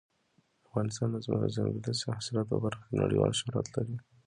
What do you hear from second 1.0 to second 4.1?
د ځنګلي حاصلاتو په برخه کې نړیوال شهرت لري.